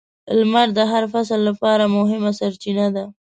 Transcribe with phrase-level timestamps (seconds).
[0.39, 3.03] •لمر د هر فصل لپاره مهمه سرچینه ده.